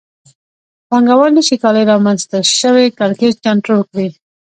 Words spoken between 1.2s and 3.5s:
نشي کولای رامنځته شوی کړکېچ